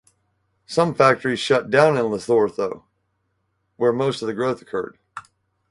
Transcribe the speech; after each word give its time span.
Some 0.65 0.95
factories 0.95 1.39
shut 1.39 1.69
down 1.69 1.95
in 1.95 2.05
Lesotho, 2.05 2.85
where 3.75 3.93
most 3.93 4.23
of 4.23 4.27
the 4.27 4.33
growth 4.33 4.59
occurred. 4.59 4.97